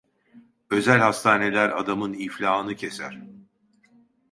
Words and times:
Özel 0.69 0.99
hastaneler 0.99 1.69
adamın 1.79 2.13
iflahını 2.13 2.75
keser. 2.75 3.19